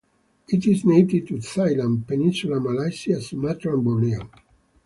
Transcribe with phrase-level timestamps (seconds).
[0.47, 4.31] It is native to Thailand, Peninsular Malaysia, Sumatra and Borneo.